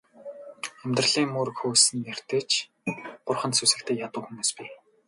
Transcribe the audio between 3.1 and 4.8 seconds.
бурханд сүсэгтэй ядуу хүмүүс бий.